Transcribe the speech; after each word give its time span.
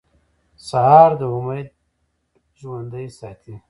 سهار 0.69 1.11
د 1.19 1.21
امید 1.35 1.67
ژوندی 2.59 3.07
ساتي. 3.19 3.55